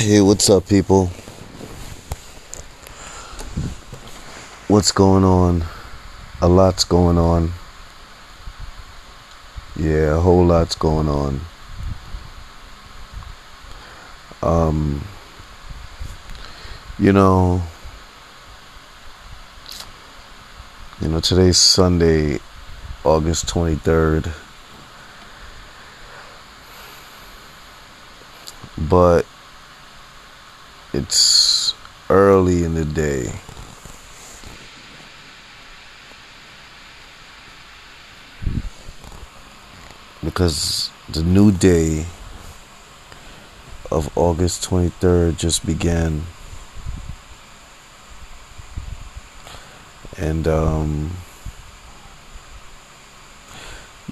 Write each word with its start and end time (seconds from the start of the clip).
Hey, 0.00 0.22
what's 0.22 0.48
up, 0.48 0.66
people? 0.66 1.08
What's 4.66 4.92
going 4.92 5.24
on? 5.24 5.64
A 6.40 6.48
lot's 6.48 6.84
going 6.84 7.18
on. 7.18 7.52
Yeah, 9.76 10.16
a 10.16 10.18
whole 10.18 10.46
lot's 10.46 10.74
going 10.74 11.06
on. 11.06 11.42
Um, 14.42 15.04
you 16.98 17.12
know, 17.12 17.62
you 21.02 21.08
know, 21.08 21.20
today's 21.20 21.58
Sunday, 21.58 22.40
August 23.04 23.48
23rd. 23.48 24.32
But 28.78 29.26
it's 31.00 31.74
early 32.10 32.62
in 32.62 32.74
the 32.74 32.84
day. 32.84 33.32
Because 40.22 40.90
the 41.08 41.22
new 41.22 41.50
day 41.50 42.04
of 43.90 44.10
August 44.14 44.68
23rd 44.68 45.38
just 45.38 45.64
began. 45.64 46.26
And, 50.18 50.46
um, 50.46 51.12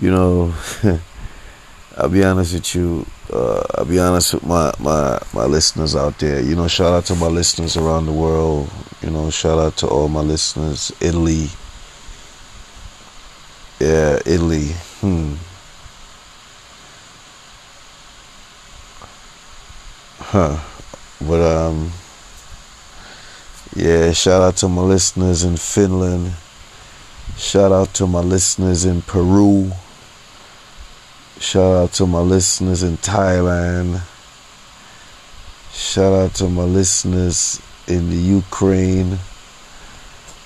you 0.00 0.10
know, 0.10 0.54
I'll 1.98 2.08
be 2.08 2.22
honest 2.22 2.54
with 2.54 2.76
you. 2.76 3.04
Uh, 3.32 3.60
I'll 3.74 3.84
be 3.84 3.98
honest 3.98 4.34
with 4.34 4.46
my, 4.46 4.72
my, 4.78 5.20
my 5.34 5.46
listeners 5.46 5.96
out 5.96 6.16
there. 6.20 6.40
You 6.40 6.54
know, 6.54 6.68
shout 6.68 6.92
out 6.92 7.06
to 7.06 7.16
my 7.16 7.26
listeners 7.26 7.76
around 7.76 8.06
the 8.06 8.12
world. 8.12 8.70
You 9.02 9.10
know, 9.10 9.30
shout 9.30 9.58
out 9.58 9.76
to 9.78 9.88
all 9.88 10.06
my 10.06 10.20
listeners. 10.20 10.92
Italy. 11.00 11.48
Yeah, 13.80 14.20
Italy. 14.24 14.68
Hmm. 15.00 15.34
Huh. 20.20 20.56
But, 21.20 21.40
um, 21.40 21.90
yeah, 23.74 24.12
shout 24.12 24.40
out 24.40 24.56
to 24.58 24.68
my 24.68 24.82
listeners 24.82 25.42
in 25.42 25.56
Finland. 25.56 26.34
Shout 27.36 27.72
out 27.72 27.92
to 27.94 28.06
my 28.06 28.20
listeners 28.20 28.84
in 28.84 29.02
Peru. 29.02 29.72
Shout 31.40 31.76
out 31.76 31.92
to 31.94 32.06
my 32.06 32.20
listeners 32.20 32.82
in 32.82 32.96
Thailand. 32.96 34.02
Shout 35.72 36.12
out 36.12 36.34
to 36.34 36.48
my 36.48 36.64
listeners 36.64 37.62
in 37.86 38.10
the 38.10 38.16
Ukraine. 38.16 39.18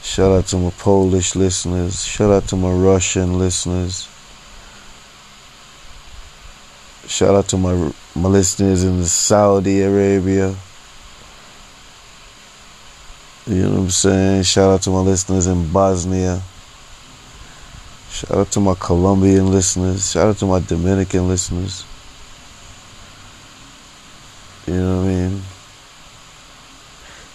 Shout 0.03 0.33
out 0.33 0.47
to 0.49 0.59
my 0.59 0.71
Polish 0.71 1.35
listeners. 1.35 2.05
Shout 2.05 2.31
out 2.31 2.47
to 2.49 2.57
my 2.57 2.71
Russian 2.71 3.39
listeners. 3.39 4.07
Shout 7.07 7.35
out 7.35 7.49
to 7.49 7.57
my 7.57 7.93
my 8.15 8.29
listeners 8.29 8.85
in 8.85 9.03
Saudi 9.05 9.81
Arabia. 9.81 10.55
You 13.47 13.63
know 13.63 13.71
what 13.71 13.79
I'm 13.79 13.91
saying? 13.91 14.43
Shout 14.43 14.71
out 14.71 14.83
to 14.83 14.91
my 14.91 15.01
listeners 15.01 15.47
in 15.47 15.73
Bosnia. 15.73 16.43
Shout 18.13 18.37
out 18.37 18.51
to 18.53 18.61
my 18.61 18.75
Colombian 18.75 19.51
listeners. 19.51 20.13
Shout 20.13 20.27
out 20.27 20.37
to 20.37 20.47
my 20.47 20.61
Dominican 20.61 21.29
listeners. 21.29 21.83
You 24.67 24.75
know 24.75 24.99
what 24.99 25.05
I 25.05 25.09
mean? 25.09 25.43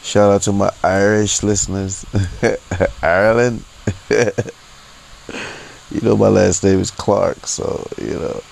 Shout 0.04 0.32
out 0.32 0.44
to 0.44 0.52
my 0.52 0.72
Irish 0.84 1.42
listeners. 1.42 2.06
Ireland. 3.02 3.66
you 4.12 6.02
know 6.04 6.16
my 6.16 6.28
last 6.28 6.64
name 6.64 6.80
is 6.80 6.92
Clark, 6.92 7.48
so 7.48 7.88
you 7.98 8.14
know 8.14 8.44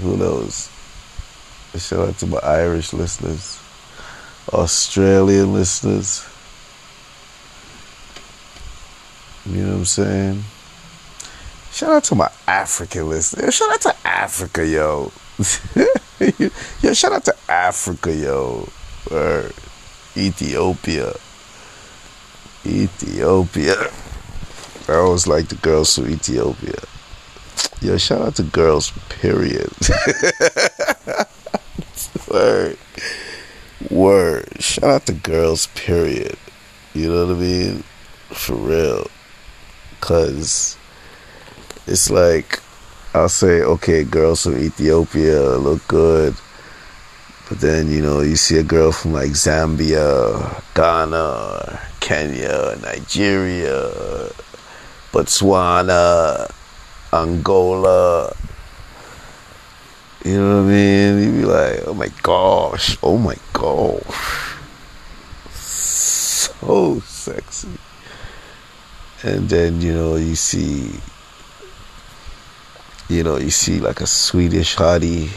who 0.00 0.16
knows. 0.16 0.70
Shout 1.76 2.08
out 2.08 2.18
to 2.20 2.26
my 2.26 2.38
Irish 2.38 2.94
listeners. 2.94 3.60
Australian 4.50 5.52
listeners. 5.52 6.26
You 9.44 9.62
know 9.62 9.68
what 9.72 9.76
I'm 9.76 9.84
saying? 9.84 10.44
Shout 11.76 11.90
out 11.90 12.04
to 12.04 12.14
my 12.14 12.30
African 12.48 13.10
listeners. 13.10 13.54
Shout 13.54 13.70
out 13.70 13.82
to 13.82 14.08
Africa, 14.08 14.66
yo. 14.66 15.12
yo, 16.80 16.94
shout 16.94 17.12
out 17.12 17.26
to 17.26 17.36
Africa, 17.50 18.14
yo. 18.14 18.66
Or 19.10 19.50
Ethiopia. 20.16 21.12
Ethiopia. 22.64 23.90
I 24.88 24.94
always 24.94 25.26
like 25.26 25.48
the 25.48 25.56
girls 25.56 25.94
from 25.94 26.08
Ethiopia. 26.08 26.80
Yo, 27.82 27.98
shout 27.98 28.22
out 28.22 28.36
to 28.36 28.42
girls, 28.42 28.90
period. 29.10 29.70
Word. 32.32 32.78
Word. 33.90 34.62
Shout 34.62 34.84
out 34.84 35.04
to 35.04 35.12
girls, 35.12 35.66
period. 35.74 36.38
You 36.94 37.12
know 37.12 37.26
what 37.26 37.36
I 37.36 37.38
mean? 37.38 37.84
For 38.30 38.54
real. 38.54 39.08
Cause 40.00 40.78
it's 41.86 42.10
like 42.10 42.60
I'll 43.16 43.30
say, 43.30 43.62
okay, 43.62 44.04
girls 44.04 44.42
from 44.42 44.58
Ethiopia 44.58 45.56
look 45.56 45.86
good. 45.88 46.34
But 47.48 47.60
then, 47.60 47.90
you 47.90 48.02
know, 48.02 48.20
you 48.20 48.36
see 48.36 48.58
a 48.58 48.62
girl 48.62 48.92
from 48.92 49.14
like 49.14 49.30
Zambia, 49.30 50.62
Ghana, 50.74 51.80
Kenya, 52.00 52.76
Nigeria, 52.82 53.88
Botswana, 55.12 56.50
Angola. 57.10 58.34
You 60.22 60.36
know 60.38 60.56
what 60.56 60.66
I 60.66 60.74
mean? 60.74 61.18
You'd 61.22 61.40
be 61.40 61.44
like, 61.46 61.86
oh 61.86 61.94
my 61.94 62.10
gosh, 62.22 62.98
oh 63.02 63.16
my 63.16 63.36
gosh. 63.54 64.56
So 65.54 67.00
sexy. 67.00 67.78
And 69.22 69.48
then, 69.48 69.80
you 69.80 69.94
know, 69.94 70.16
you 70.16 70.34
see 70.34 70.90
you 73.08 73.22
know, 73.22 73.36
you 73.36 73.50
see 73.50 73.80
like 73.80 74.00
a 74.00 74.06
Swedish 74.06 74.76
hottie, 74.76 75.30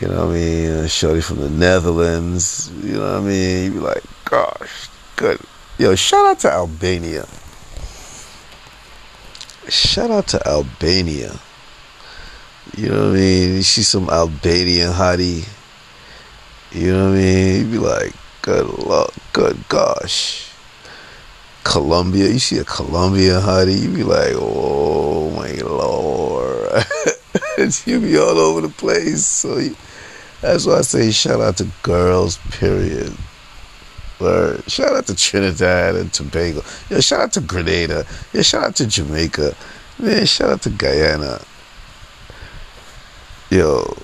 you 0.00 0.08
know 0.08 0.26
what 0.26 0.36
I 0.36 0.38
mean, 0.38 0.70
a 0.70 0.88
shorty 0.88 1.20
from 1.20 1.38
the 1.38 1.50
Netherlands, 1.50 2.70
you 2.82 2.94
know 2.94 3.20
what 3.20 3.22
I 3.22 3.26
mean? 3.26 3.64
You 3.64 3.70
be 3.72 3.78
like, 3.78 4.04
gosh, 4.24 4.88
good. 5.16 5.40
Yo, 5.78 5.94
shout 5.94 6.26
out 6.26 6.38
to 6.40 6.52
Albania. 6.52 7.26
Shout 9.68 10.10
out 10.10 10.28
to 10.28 10.46
Albania. 10.46 11.38
You 12.76 12.90
know 12.90 13.08
what 13.08 13.10
I 13.10 13.14
mean? 13.14 13.54
You 13.56 13.62
see 13.62 13.82
some 13.82 14.08
Albanian 14.10 14.92
hottie, 14.92 15.48
you 16.72 16.92
know 16.92 17.10
what 17.10 17.18
I 17.18 17.20
mean? 17.20 17.64
You 17.64 17.72
be 17.72 17.78
like, 17.78 18.12
good 18.42 18.66
luck, 18.66 19.12
good 19.32 19.56
gosh. 19.68 20.52
Colombia, 21.64 22.28
you 22.28 22.38
see 22.38 22.58
a 22.58 22.64
Colombian 22.64 23.40
hottie, 23.40 23.82
you 23.82 23.88
be 23.88 24.04
like, 24.04 24.34
oh 24.36 25.30
my 25.30 25.52
lord. 25.54 26.15
you 27.86 28.00
be 28.00 28.18
all 28.18 28.38
over 28.38 28.60
the 28.60 28.72
place. 28.76 29.24
So 29.24 29.58
you, 29.58 29.76
that's 30.40 30.66
why 30.66 30.78
I 30.78 30.82
say 30.82 31.10
shout 31.10 31.40
out 31.40 31.56
to 31.58 31.68
girls, 31.82 32.38
period. 32.50 33.12
Or 34.20 34.58
shout 34.66 34.94
out 34.94 35.06
to 35.08 35.14
Trinidad 35.14 35.94
and 35.94 36.12
Tobago. 36.12 36.62
Yeah, 36.88 37.00
shout 37.00 37.20
out 37.20 37.32
to 37.34 37.40
Grenada. 37.40 38.06
Yeah, 38.32 38.42
shout 38.42 38.64
out 38.64 38.76
to 38.76 38.86
Jamaica. 38.86 39.54
Man, 39.98 40.26
shout 40.26 40.50
out 40.50 40.62
to 40.62 40.70
Guyana. 40.70 41.40
Yo, 43.50 43.96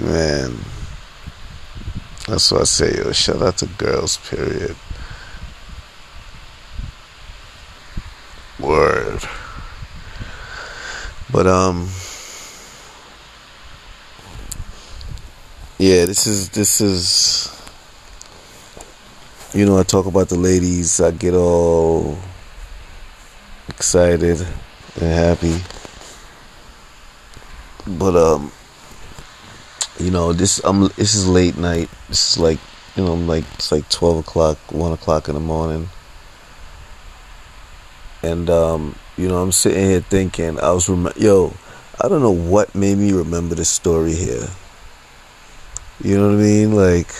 man. 0.00 0.56
That's 2.26 2.50
what 2.52 2.62
I 2.62 2.64
say, 2.64 2.96
yo. 2.96 3.12
Shout 3.12 3.42
out 3.42 3.58
to 3.58 3.66
girls, 3.66 4.16
period. 4.18 4.76
Word. 8.58 9.22
But 11.32 11.46
um 11.46 11.88
Yeah, 15.78 16.04
this 16.04 16.28
is 16.28 16.48
this 16.50 16.80
is 16.80 17.50
you 19.52 19.66
know, 19.66 19.78
I 19.78 19.82
talk 19.82 20.06
about 20.06 20.28
the 20.28 20.38
ladies, 20.38 21.00
I 21.00 21.10
get 21.10 21.34
all 21.34 22.16
excited 23.68 24.46
and 25.00 25.10
happy. 25.10 25.60
But 27.86 28.14
um 28.14 28.52
you 29.98 30.12
know, 30.12 30.32
this 30.32 30.60
I'm 30.62 30.82
this 30.96 31.16
is 31.16 31.26
late 31.26 31.56
night. 31.56 31.88
This 32.08 32.32
is 32.32 32.38
like 32.38 32.60
you 32.94 33.04
know, 33.04 33.12
I'm 33.14 33.26
like 33.26 33.44
it's 33.54 33.72
like 33.72 33.88
twelve 33.88 34.18
o'clock, 34.18 34.58
one 34.70 34.92
o'clock 34.92 35.28
in 35.28 35.34
the 35.34 35.40
morning. 35.40 35.88
And 38.22 38.48
um, 38.48 38.94
you 39.16 39.28
know, 39.28 39.42
I'm 39.42 39.52
sitting 39.52 39.84
here 39.84 40.00
thinking, 40.00 40.58
I 40.58 40.72
was 40.72 40.88
rem- 40.88 41.12
yo, 41.16 41.54
I 42.00 42.08
don't 42.08 42.22
know 42.22 42.30
what 42.30 42.74
made 42.74 42.98
me 42.98 43.12
remember 43.12 43.54
this 43.54 43.68
story 43.68 44.14
here. 44.14 44.48
You 46.02 46.18
know 46.18 46.28
what 46.28 46.34
I 46.34 46.42
mean? 46.42 46.74
Like, 46.74 47.12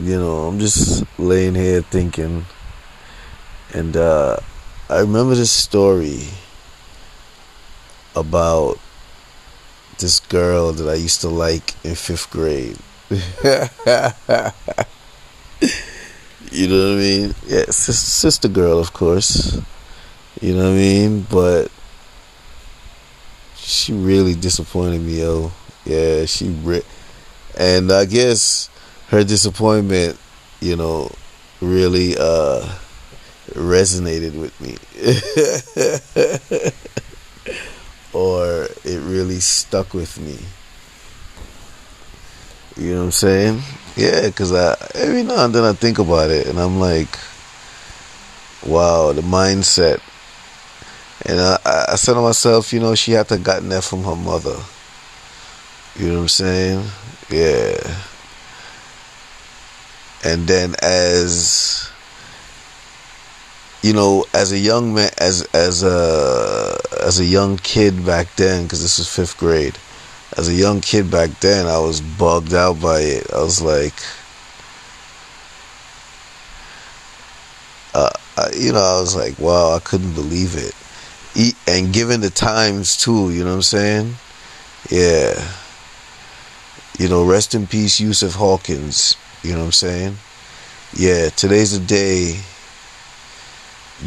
you 0.00 0.18
know, 0.18 0.48
I'm 0.48 0.58
just 0.58 1.04
laying 1.18 1.54
here 1.54 1.82
thinking, 1.82 2.46
and 3.74 3.96
uh, 3.96 4.38
I 4.88 5.00
remember 5.00 5.34
this 5.34 5.52
story 5.52 6.22
about 8.16 8.78
this 9.98 10.20
girl 10.20 10.72
that 10.72 10.88
I 10.88 10.94
used 10.94 11.20
to 11.20 11.28
like 11.28 11.74
in 11.84 11.94
fifth 11.94 12.30
grade. 12.30 12.78
you 16.52 16.68
know 16.68 16.90
what 16.90 16.94
I 16.94 17.00
mean? 17.00 17.34
Yeah, 17.46 17.64
sister 17.70 18.48
girl, 18.48 18.78
of 18.78 18.92
course. 18.92 19.60
You 20.40 20.54
know 20.54 20.64
what 20.64 20.70
I 20.70 20.74
mean? 20.74 21.26
But 21.28 21.70
she 23.56 23.92
really 23.92 24.34
disappointed 24.34 25.00
me, 25.00 25.20
yo. 25.20 25.52
Yeah, 25.84 26.24
she 26.26 26.48
re- 26.48 26.82
and 27.58 27.90
I 27.92 28.04
guess 28.04 28.68
her 29.08 29.24
disappointment, 29.24 30.18
you 30.60 30.76
know, 30.76 31.10
really 31.60 32.16
uh 32.18 32.76
resonated 33.54 34.38
with 34.38 34.58
me. 34.60 34.76
or 38.12 38.68
it 38.84 39.00
really 39.00 39.40
stuck 39.40 39.94
with 39.94 40.18
me. 40.20 40.38
You 42.78 42.92
know 42.92 42.98
what 42.98 43.04
I'm 43.06 43.10
saying? 43.10 43.60
Yeah, 43.96 44.28
because 44.28 44.52
I 44.52 44.76
every 44.94 45.24
now 45.24 45.44
and 45.44 45.54
then 45.54 45.64
I 45.64 45.72
think 45.72 45.98
about 45.98 46.30
it, 46.30 46.46
and 46.46 46.60
I'm 46.60 46.78
like, 46.78 47.18
wow, 48.64 49.12
the 49.12 49.22
mindset. 49.22 50.00
And 51.26 51.40
I, 51.40 51.58
I 51.88 51.96
said 51.96 52.14
to 52.14 52.20
myself, 52.20 52.72
you 52.72 52.78
know, 52.78 52.94
she 52.94 53.12
had 53.12 53.28
to 53.28 53.38
gotten 53.38 53.68
that 53.70 53.82
from 53.82 54.04
her 54.04 54.14
mother. 54.14 54.56
You 55.96 56.08
know 56.08 56.14
what 56.14 56.20
I'm 56.20 56.28
saying? 56.28 56.84
Yeah. 57.28 57.96
And 60.24 60.46
then 60.46 60.76
as 60.80 61.90
you 63.82 63.92
know, 63.92 64.24
as 64.32 64.52
a 64.52 64.58
young 64.58 64.94
man, 64.94 65.10
as 65.18 65.42
as 65.52 65.82
a 65.82 66.78
as 67.00 67.18
a 67.18 67.24
young 67.24 67.56
kid 67.58 68.06
back 68.06 68.36
then, 68.36 68.64
because 68.64 68.82
this 68.82 68.98
was 68.98 69.12
fifth 69.12 69.36
grade. 69.36 69.76
As 70.36 70.48
a 70.48 70.54
young 70.54 70.80
kid 70.80 71.10
back 71.10 71.30
then, 71.40 71.66
I 71.66 71.78
was 71.78 72.00
bugged 72.00 72.54
out 72.54 72.80
by 72.80 73.00
it. 73.00 73.32
I 73.32 73.42
was 73.42 73.62
like, 73.62 73.94
uh, 77.94 78.10
you 78.56 78.72
know, 78.72 78.78
I 78.78 79.00
was 79.00 79.16
like, 79.16 79.38
wow, 79.38 79.74
I 79.74 79.80
couldn't 79.80 80.14
believe 80.14 80.54
it. 80.56 80.74
and 81.66 81.92
given 81.92 82.20
the 82.20 82.30
times 82.30 82.96
too, 82.96 83.30
you 83.32 83.40
know 83.42 83.50
what 83.50 83.56
I'm 83.56 83.62
saying? 83.62 84.14
Yeah. 84.90 85.52
You 86.98 87.08
know, 87.08 87.24
rest 87.24 87.54
in 87.54 87.66
peace, 87.66 87.98
Yusuf 87.98 88.34
Hawkins. 88.34 89.16
You 89.42 89.52
know 89.52 89.60
what 89.60 89.66
I'm 89.66 89.72
saying? 89.72 90.16
Yeah, 90.96 91.28
today's 91.30 91.78
the 91.78 91.84
day 91.84 92.40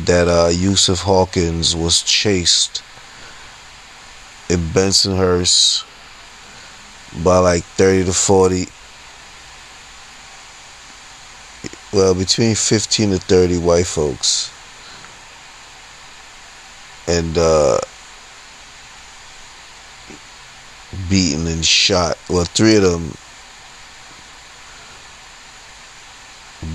that 0.06 0.28
uh, 0.28 0.50
Yusuf 0.50 1.02
Hawkins 1.02 1.76
was 1.76 2.02
chased 2.02 2.82
in 4.50 4.60
Bensonhurst 4.60 5.86
by 7.24 7.38
like 7.40 7.64
30 7.64 8.06
to 8.06 8.14
40 8.14 8.68
well 11.94 12.16
between 12.16 12.56
15 12.56 13.12
to 13.12 13.20
30 13.20 13.58
white 13.58 13.88
folks. 13.88 14.52
And 17.08 17.38
uh, 17.38 17.80
beaten 21.10 21.48
and 21.48 21.66
shot. 21.66 22.18
Well 22.30 22.46
three 22.46 22.78
of 22.78 22.84
them 22.84 23.14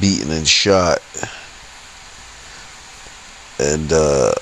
beaten 0.01 0.31
and 0.33 0.47
shot. 0.47 0.99
And 3.59 3.91
uh, 3.93 4.33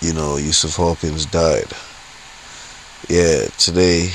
you 0.00 0.14
know 0.14 0.36
Yusuf 0.36 0.76
Hawkins 0.76 1.26
died. 1.26 1.72
Yeah, 3.08 3.48
today 3.58 4.10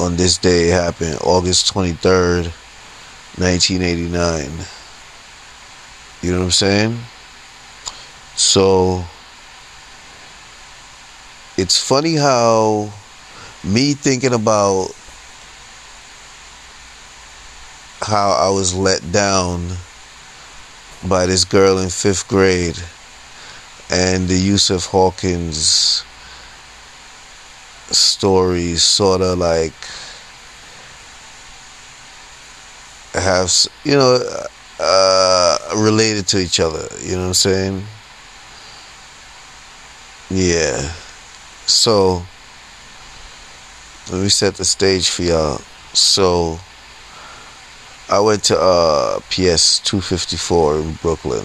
on 0.00 0.16
this 0.16 0.38
day 0.38 0.68
happened, 0.68 1.18
August 1.22 1.68
twenty 1.68 1.92
third, 1.92 2.52
nineteen 3.38 3.82
eighty 3.82 4.08
nine. 4.08 4.50
You 6.22 6.32
know 6.32 6.38
what 6.38 6.44
I'm 6.46 6.50
saying? 6.50 6.98
So 8.36 9.04
it's 11.56 11.82
funny 11.82 12.14
how 12.14 12.92
me 13.64 13.94
thinking 13.94 14.34
about 14.34 14.90
how 18.02 18.30
I 18.30 18.50
was 18.50 18.74
let 18.74 19.10
down 19.10 19.68
by 21.06 21.26
this 21.26 21.44
girl 21.44 21.78
in 21.78 21.88
fifth 21.88 22.28
grade 22.28 22.78
and 23.90 24.28
the 24.28 24.36
Yusuf 24.36 24.86
Hawkins 24.86 26.04
stories 27.92 28.82
sort 28.82 29.20
of 29.20 29.38
like 29.38 29.72
have 33.12 33.50
you 33.84 33.92
know 33.96 34.20
uh, 34.78 35.58
related 35.76 36.26
to 36.26 36.38
each 36.38 36.60
other 36.60 36.86
you 37.00 37.12
know 37.12 37.22
what 37.22 37.28
i'm 37.28 37.34
saying 37.34 37.82
yeah 40.30 40.92
so 41.66 42.22
let 44.12 44.22
me 44.22 44.28
set 44.28 44.54
the 44.54 44.64
stage 44.64 45.08
for 45.08 45.22
y'all 45.22 45.60
so 45.92 46.58
I 48.08 48.20
went 48.20 48.44
to 48.44 48.56
uh, 48.56 49.18
PS 49.30 49.80
254 49.80 50.78
in 50.78 50.92
Brooklyn. 51.02 51.44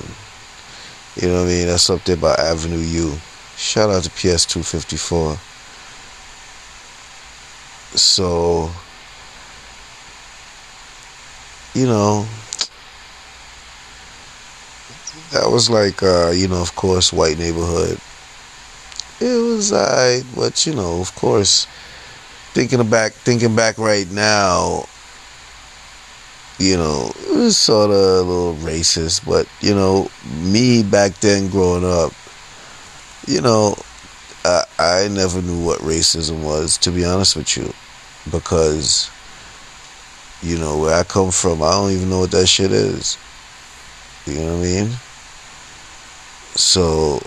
You 1.16 1.30
know 1.30 1.42
what 1.42 1.46
I 1.46 1.54
mean? 1.54 1.68
That's 1.68 1.90
up 1.90 2.04
there 2.04 2.18
by 2.18 2.36
Avenue 2.36 2.78
U. 2.78 3.16
Shout 3.58 3.90
out 3.90 4.04
to 4.04 4.12
PS 4.12 4.46
254. 4.46 5.38
So, 7.96 8.72
you 11.74 11.86
know, 11.86 12.26
that 15.32 15.50
was 15.50 15.70
like, 15.70 16.02
uh, 16.04 16.32
you 16.32 16.48
know, 16.48 16.62
of 16.62 16.76
course, 16.76 17.14
white 17.14 17.38
neighborhood. 17.38 18.00
It 19.20 19.38
was 19.38 19.72
I, 19.72 20.22
but 20.36 20.66
you 20.66 20.74
know, 20.74 21.00
of 21.00 21.14
course, 21.16 21.68
thinking 22.54 22.90
back, 22.90 23.14
thinking 23.14 23.56
back 23.56 23.78
right 23.78 24.10
now, 24.10 24.86
you 26.58 26.78
know, 26.78 27.12
it 27.30 27.36
was 27.36 27.58
sort 27.58 27.92
of 27.92 27.96
a 27.96 28.22
little 28.22 28.56
racist, 28.56 29.26
but 29.26 29.48
you 29.62 29.74
know, 29.76 30.10
me 30.42 30.84
back 30.84 31.14
then 31.20 31.50
growing 31.50 31.86
up, 31.86 32.14
you 33.28 33.42
know, 33.42 33.76
I, 34.44 34.64
I 34.80 35.08
never 35.08 35.42
knew 35.42 35.64
what 35.64 35.80
racism 35.80 36.44
was, 36.44 36.78
to 36.80 36.92
be 36.92 37.06
honest 37.06 37.36
with 37.36 37.56
you, 37.58 37.74
because 38.30 39.10
you 40.42 40.58
know 40.58 40.78
where 40.78 40.94
I 40.94 41.04
come 41.04 41.32
from, 41.32 41.64
I 41.64 41.72
don't 41.72 41.92
even 41.92 42.10
know 42.10 42.20
what 42.20 42.32
that 42.32 42.48
shit 42.48 42.72
is. 42.72 43.18
You 44.26 44.36
know 44.36 44.58
what 44.58 44.66
I 44.66 44.70
mean? 44.70 44.90
So, 46.56 47.22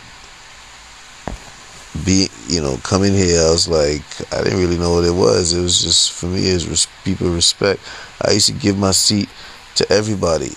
be 2.05 2.29
you 2.49 2.61
know 2.61 2.77
coming 2.83 3.15
here, 3.15 3.41
I 3.41 3.51
was 3.51 3.69
like, 3.69 4.03
I 4.33 4.43
didn't 4.43 4.61
really 4.61 4.79
know 4.79 4.95
what 4.95 5.05
it 5.05 5.15
was. 5.15 5.53
It 5.53 5.63
was 5.63 5.83
just 5.83 6.13
for 6.13 6.27
me, 6.27 6.49
it 6.49 6.69
was 6.69 6.87
people 7.05 7.31
respect. 7.31 7.81
I 8.25 8.33
used 8.33 8.47
to 8.47 8.53
give 8.53 8.79
my 8.79 8.93
seat 8.93 9.29
to 9.77 9.91
everybody. 9.91 10.51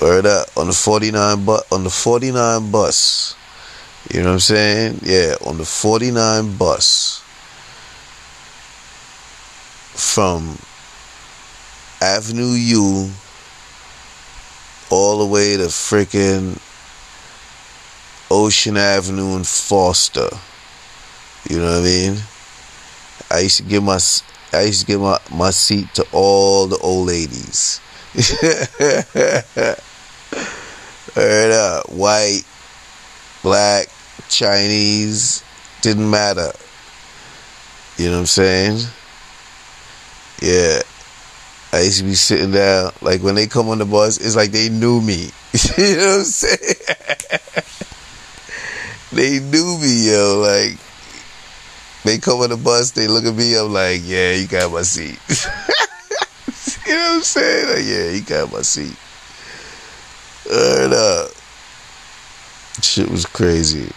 Word 0.00 0.26
up 0.26 0.48
on 0.56 0.66
the 0.66 0.74
49 0.74 1.44
but 1.44 1.66
on 1.72 1.82
the 1.82 1.90
49 1.90 2.70
bus. 2.70 3.34
You 4.12 4.20
know 4.20 4.26
what 4.26 4.32
I'm 4.34 4.40
saying? 4.40 5.00
Yeah, 5.02 5.34
on 5.44 5.56
the 5.56 5.64
49 5.64 6.56
bus 6.56 7.25
from 9.96 10.58
Avenue 12.00 12.52
U 12.52 13.10
all 14.90 15.18
the 15.18 15.26
way 15.26 15.56
to 15.56 15.64
freaking 15.64 16.60
Ocean 18.30 18.76
Avenue 18.76 19.36
and 19.36 19.46
Foster. 19.46 20.28
You 21.48 21.58
know 21.58 21.64
what 21.64 21.80
I 21.80 21.84
mean? 21.84 22.16
I 23.30 23.40
used 23.40 23.56
to 23.58 23.62
give 23.62 23.82
my 23.82 23.98
I 24.52 24.62
used 24.62 24.80
to 24.80 24.86
give 24.86 25.00
my, 25.00 25.18
my 25.32 25.50
seat 25.50 25.92
to 25.94 26.06
all 26.12 26.66
the 26.66 26.78
old 26.78 27.08
ladies. 27.08 27.80
Heard 31.14 31.50
up, 31.50 31.90
white, 31.90 32.42
black, 33.42 33.88
Chinese, 34.28 35.42
didn't 35.82 36.08
matter. 36.08 36.52
You 37.96 38.06
know 38.06 38.12
what 38.12 38.20
I'm 38.20 38.26
saying? 38.26 38.80
Yeah. 40.40 40.82
I 41.72 41.80
used 41.80 41.98
to 41.98 42.04
be 42.04 42.14
sitting 42.14 42.52
down, 42.52 42.92
like 43.02 43.22
when 43.22 43.34
they 43.34 43.46
come 43.46 43.68
on 43.68 43.78
the 43.78 43.84
bus, 43.84 44.18
it's 44.18 44.36
like 44.36 44.50
they 44.50 44.68
knew 44.68 45.00
me. 45.00 45.30
you 45.76 45.96
know 45.96 46.06
what 46.06 46.18
I'm 46.18 46.24
saying? 46.24 46.74
they 49.12 49.40
knew 49.40 49.78
me, 49.78 50.08
yo. 50.08 50.38
Like, 50.40 50.78
they 52.04 52.18
come 52.18 52.40
on 52.40 52.50
the 52.50 52.56
bus, 52.56 52.92
they 52.92 53.08
look 53.08 53.24
at 53.24 53.34
me, 53.34 53.54
I'm 53.56 53.72
like, 53.72 54.00
yeah, 54.04 54.32
you 54.32 54.46
got 54.46 54.72
my 54.72 54.82
seat. 54.82 55.18
you 56.86 56.94
know 56.94 57.00
what 57.00 57.16
I'm 57.16 57.22
saying? 57.22 57.68
Like, 57.68 57.84
yeah, 57.84 58.10
you 58.10 58.22
got 58.22 58.52
my 58.52 58.62
seat. 58.62 58.96
And 60.48 60.94
uh 60.94 61.26
shit 62.80 63.10
was 63.10 63.26
crazy. 63.26 63.90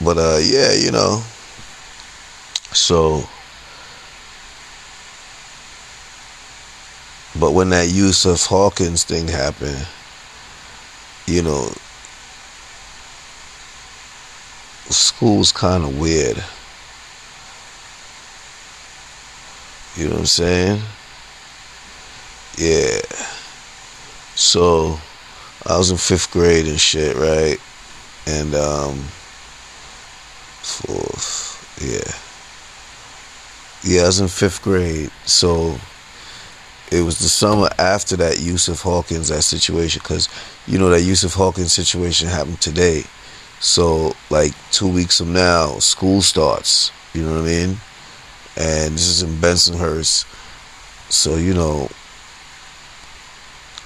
But 0.00 0.18
uh 0.18 0.38
yeah, 0.40 0.72
you 0.72 0.92
know. 0.92 1.22
So 2.72 3.28
But 7.38 7.52
when 7.52 7.70
that 7.70 7.88
Yusuf 7.88 8.46
Hawkins 8.46 9.02
thing 9.04 9.26
happened, 9.26 9.86
you 11.26 11.42
know, 11.42 11.72
school's 14.90 15.50
kind 15.50 15.84
of 15.84 15.98
weird. 15.98 16.42
You 19.96 20.06
know 20.06 20.12
what 20.14 20.20
I'm 20.20 20.26
saying? 20.26 20.80
Yeah. 22.56 23.00
So 24.36 24.98
I 25.66 25.76
was 25.76 25.90
in 25.90 25.96
fifth 25.96 26.30
grade 26.30 26.66
and 26.66 26.78
shit, 26.80 27.16
right? 27.16 27.58
And 28.26 28.54
um 28.54 28.98
fourth, 30.62 31.78
yeah. 31.80 32.12
Yeah, 33.82 34.02
I 34.02 34.06
was 34.06 34.20
in 34.20 34.28
fifth 34.28 34.62
grade. 34.62 35.10
So 35.26 35.78
it 36.94 37.02
was 37.02 37.18
the 37.18 37.28
summer 37.28 37.68
after 37.76 38.14
that 38.16 38.38
Yusuf 38.38 38.82
Hawkins 38.82 39.28
that 39.28 39.42
situation 39.42 40.00
because 40.00 40.28
you 40.68 40.78
know 40.78 40.90
that 40.90 41.02
Yusuf 41.02 41.34
Hawkins 41.34 41.72
situation 41.72 42.28
happened 42.28 42.60
today. 42.60 43.02
So 43.58 44.12
like 44.30 44.52
two 44.70 44.86
weeks 44.86 45.18
from 45.18 45.32
now, 45.32 45.80
school 45.80 46.22
starts. 46.22 46.92
You 47.12 47.22
know 47.24 47.32
what 47.32 47.40
I 47.40 47.46
mean? 47.46 47.76
And 48.56 48.94
this 48.94 49.08
is 49.08 49.22
in 49.24 49.30
Bensonhurst. 49.40 50.24
So 51.10 51.34
you 51.34 51.52
know, 51.52 51.88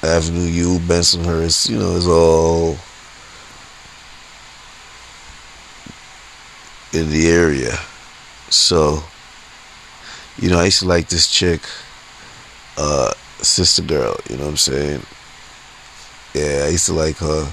Avenue 0.02 0.46
U, 0.46 0.78
Bensonhurst. 0.80 1.70
You 1.70 1.78
know, 1.78 1.92
is 1.96 2.06
all 2.06 2.76
in 6.92 7.10
the 7.10 7.28
area. 7.28 7.78
So, 8.50 9.02
you 10.36 10.50
know, 10.50 10.58
I 10.58 10.66
used 10.66 10.80
to 10.80 10.86
like 10.86 11.08
this 11.08 11.30
chick 11.30 11.62
uh, 12.78 13.12
sister 13.42 13.82
girl. 13.82 14.16
You 14.30 14.36
know 14.36 14.44
what 14.44 14.50
I'm 14.50 14.56
saying? 14.56 15.02
Yeah, 16.34 16.64
I 16.66 16.68
used 16.68 16.86
to 16.86 16.92
like 16.92 17.16
her. 17.16 17.52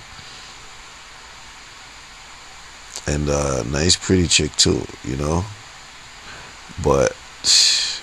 And 3.08 3.30
uh, 3.30 3.64
nice, 3.64 3.96
pretty 3.96 4.28
chick 4.28 4.56
too. 4.56 4.86
You 5.04 5.16
know, 5.18 5.44
but 6.84 7.16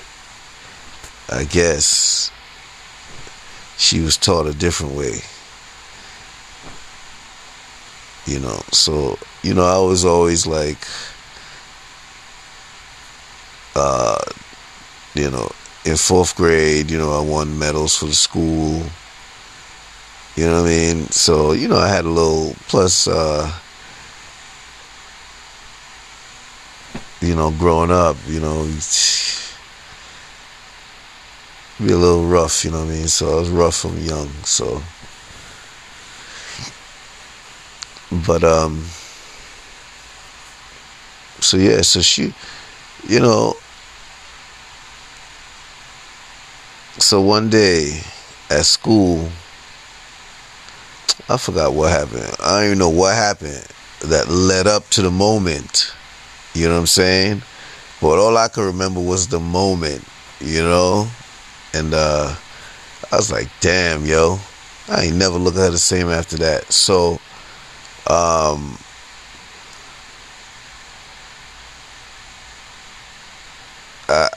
I 1.30 1.44
guess 1.44 2.30
she 3.78 4.00
was 4.00 4.16
taught 4.16 4.46
a 4.46 4.54
different 4.54 4.94
way. 4.94 5.20
You 8.26 8.38
know, 8.38 8.62
so 8.70 9.18
you 9.42 9.54
know, 9.54 9.64
I 9.64 9.78
was 9.78 10.04
always 10.04 10.46
like, 10.46 10.86
uh, 13.74 14.18
you 15.14 15.30
know, 15.30 15.50
in 15.84 15.96
fourth 15.96 16.36
grade, 16.36 16.90
you 16.90 16.98
know, 16.98 17.12
I 17.12 17.20
won 17.20 17.58
medals 17.58 17.96
for 17.96 18.06
the 18.06 18.14
school. 18.14 18.82
You 20.36 20.46
know 20.46 20.62
what 20.62 20.68
I 20.68 20.70
mean? 20.70 21.06
So, 21.10 21.52
you 21.52 21.68
know, 21.68 21.76
I 21.76 21.88
had 21.88 22.04
a 22.04 22.08
little 22.10 22.54
plus 22.68 23.06
uh 23.08 23.52
you 27.20 27.36
know, 27.36 27.52
growing 27.52 27.90
up, 27.92 28.16
you 28.26 28.40
know, 28.40 28.64
be 31.78 31.92
a 31.92 31.96
little 31.96 32.26
rough, 32.26 32.64
you 32.64 32.70
know 32.70 32.84
what 32.84 32.92
I 32.92 32.96
mean? 32.96 33.08
So 33.08 33.36
I 33.36 33.40
was 33.40 33.50
rough 33.50 33.76
from 33.76 33.98
young, 33.98 34.28
so 34.44 34.82
but 38.26 38.44
um 38.44 38.84
so 41.40 41.56
yeah, 41.56 41.80
so 41.80 42.00
she 42.00 42.34
you 43.08 43.20
know, 43.20 43.56
So 46.98 47.20
one 47.22 47.48
day 47.48 48.00
at 48.50 48.66
school, 48.66 49.28
I 51.28 51.38
forgot 51.38 51.72
what 51.72 51.90
happened. 51.90 52.36
I 52.38 52.56
don't 52.56 52.66
even 52.66 52.78
know 52.78 52.90
what 52.90 53.14
happened 53.14 53.66
that 54.00 54.28
led 54.28 54.66
up 54.66 54.88
to 54.90 55.02
the 55.02 55.10
moment. 55.10 55.94
You 56.54 56.66
know 56.68 56.74
what 56.74 56.80
I'm 56.80 56.86
saying? 56.86 57.42
But 58.00 58.18
all 58.18 58.36
I 58.36 58.48
could 58.48 58.66
remember 58.66 59.00
was 59.00 59.28
the 59.28 59.40
moment, 59.40 60.04
you 60.40 60.60
know? 60.60 61.08
And 61.72 61.94
uh 61.94 62.34
I 63.10 63.16
was 63.16 63.32
like, 63.32 63.48
damn, 63.60 64.04
yo. 64.04 64.38
I 64.88 65.04
ain't 65.04 65.16
never 65.16 65.38
look 65.38 65.54
at 65.54 65.60
her 65.60 65.70
the 65.70 65.78
same 65.78 66.08
after 66.08 66.36
that. 66.38 66.70
So 66.72 67.20
um 68.06 68.76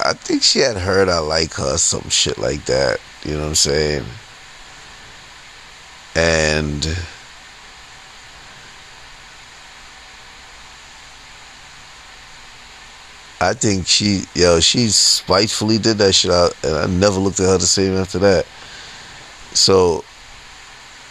I, 0.06 0.10
I 0.10 0.14
think 0.14 0.44
she 0.44 0.60
had 0.60 0.78
heard 0.78 1.10
I 1.10 1.20
like 1.20 1.54
her, 1.54 1.78
some 1.78 2.10
shit 2.10 2.38
like 2.38 2.66
that. 2.66 3.00
You 3.24 3.34
know 3.34 3.42
what 3.42 3.48
I'm 3.48 3.56
saying? 3.56 4.06
And 6.16 6.86
I 13.42 13.54
think 13.54 13.86
she, 13.88 14.24
yo, 14.34 14.60
she 14.60 14.88
spitefully 14.88 15.78
did 15.78 15.98
that 15.98 16.14
shit 16.14 16.32
out, 16.32 16.56
and 16.64 16.76
I 16.76 16.88
never 16.88 17.20
looked 17.20 17.40
at 17.40 17.48
her 17.48 17.58
the 17.58 17.66
same 17.66 17.96
after 17.98 18.20
that. 18.20 18.46
So, 19.54 20.04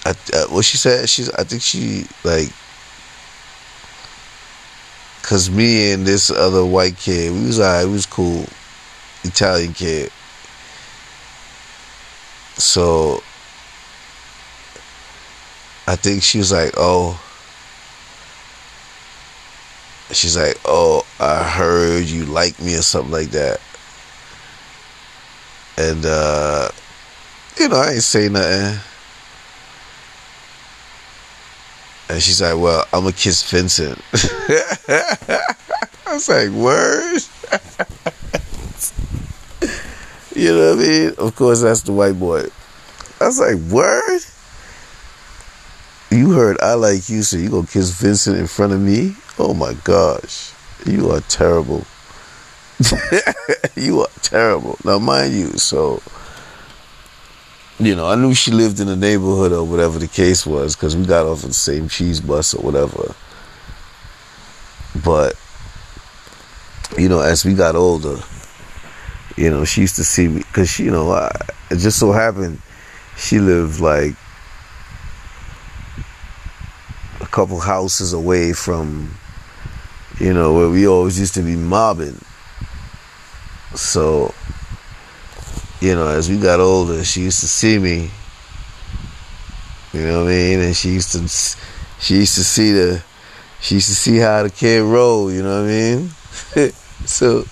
I, 0.07 0.11
uh, 0.33 0.47
what 0.47 0.65
she 0.65 0.77
said, 0.77 1.09
she's, 1.09 1.31
I 1.31 1.45
think 1.45 1.63
she 1.63 2.07
like 2.25 2.49
Cause 5.25 5.49
me 5.49 5.91
and 5.93 6.07
this 6.07 6.31
other 6.31 6.67
white 6.67 6.99
kid, 6.99 7.33
we 7.33 7.47
was 7.47 7.59
alright, 7.59 7.87
we 7.87 7.95
was 7.95 8.05
cool. 8.05 8.45
Italian 9.25 9.73
kid. 9.73 10.11
So 12.57 13.23
I 15.87 15.97
think 15.97 16.23
she 16.23 16.39
was 16.39 16.53
like, 16.53 16.73
oh 16.77 17.21
she's 20.15 20.37
like, 20.37 20.59
Oh, 20.65 21.05
I 21.19 21.43
heard 21.43 22.05
you 22.05 22.25
like 22.25 22.61
me 22.61 22.77
or 22.77 22.83
something 22.83 23.13
like 23.13 23.31
that. 23.31 23.61
And 25.77 26.05
uh 26.05 26.69
you 27.59 27.69
know, 27.69 27.77
I 27.77 27.93
ain't 27.93 28.03
say 28.03 28.29
nothing. 28.29 28.81
And 32.09 32.23
she's 32.23 32.43
like, 32.43 32.57
Well, 32.57 32.87
I'm 32.93 33.01
gonna 33.01 33.13
kiss 33.13 33.49
Vincent. 33.51 34.01
I 36.07 36.13
was 36.13 36.29
like, 36.29 36.51
Word? 36.51 37.23
you 40.35 40.53
know 40.53 40.75
what 40.75 40.85
I 40.85 40.89
mean? 40.89 41.15
Of 41.19 41.37
course, 41.37 41.63
that's 41.63 41.83
the 41.83 41.93
white 41.93 42.19
boy. 42.19 42.47
I 43.21 43.27
was 43.27 43.39
like, 43.39 43.57
Word? 43.73 44.21
You 46.11 46.33
heard 46.33 46.61
I 46.61 46.75
like 46.75 47.09
you, 47.09 47.23
so 47.23 47.37
you 47.37 47.51
gonna 47.51 47.67
kiss 47.67 47.91
Vincent 47.91 48.39
in 48.39 48.47
front 48.47 48.73
of 48.73 48.81
me? 48.81 49.17
Oh 49.39 49.55
my 49.55 49.75
gosh. 49.85 50.53
You 50.87 51.11
are 51.11 51.21
terrible. 51.23 51.85
you 53.77 54.01
are 54.01 54.09
terrible. 54.23 54.79
Now, 54.85 54.99
mind 54.99 55.33
you, 55.33 55.53
so 55.59 56.03
you 57.79 57.97
know, 57.97 58.07
I 58.07 58.15
knew 58.15 58.35
she 58.35 58.53
lived 58.53 58.79
in 58.79 58.87
the 58.87 58.97
neighborhood 58.97 59.53
or 59.53 59.65
whatever 59.65 59.99
the 59.99 60.07
case 60.07 60.47
was 60.47 60.77
because 60.77 60.97
we 60.97 61.05
got 61.05 61.27
off 61.27 61.43
of 61.43 61.49
the 61.49 61.55
same 61.55 61.89
cheese 61.89 62.21
bus 62.21 62.55
or 62.55 62.63
whatever. 62.63 63.15
But, 65.05 65.35
you 66.97 67.09
know, 67.09 67.21
as 67.21 67.45
we 67.45 67.55
got 67.55 67.75
older, 67.75 68.19
you 69.37 69.51
know, 69.51 69.65
she 69.65 69.81
used 69.83 69.97
to 69.97 70.05
see 70.05 70.29
me 70.29 70.39
because 70.39 70.69
she, 70.69 70.85
you 70.85 70.91
know, 70.91 71.11
I, 71.13 71.31
it 71.71 71.79
just 71.79 71.99
so 71.99 72.13
happened 72.13 72.61
she 73.17 73.39
lived 73.39 73.81
like 73.81 74.15
a 77.21 77.27
couple 77.27 77.61
houses 77.61 78.13
away 78.13 78.53
from, 78.53 79.15
you 80.19 80.33
know, 80.33 80.55
where 80.55 80.69
we 80.69 80.87
always 80.87 81.19
used 81.19 81.35
to 81.35 81.43
be 81.43 81.57
mobbing. 81.57 82.21
So, 83.75 84.35
you 85.81 85.95
know, 85.95 86.09
as 86.09 86.29
we 86.29 86.39
got 86.39 86.61
older, 86.61 87.05
she 87.05 87.23
used 87.23 87.41
to 87.41 87.49
see 87.49 87.79
me. 87.79 88.11
You 89.93 90.07
know 90.07 90.25
what 90.25 90.31
I 90.31 90.35
mean? 90.35 90.61
And 90.61 90.77
she 90.77 90.91
used 90.91 91.13
to, 91.13 91.29
she 92.01 92.17
used 92.17 92.35
to 92.35 92.45
see 92.45 92.73
the, 92.73 93.03
she 93.61 93.77
used 93.77 93.89
to 93.89 93.95
see 93.95 94.19
how 94.19 94.43
the 94.43 94.51
kid 94.51 94.83
roll. 94.83 95.33
You 95.33 95.43
know 95.43 95.63
what 95.63 95.71
I 95.71 95.73
mean? 95.73 96.73
so, 97.07 97.45